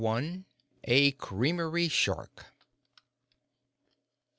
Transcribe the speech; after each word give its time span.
A 0.85 1.11
CREAMERY 1.11 1.87
SHARK. 1.87 2.45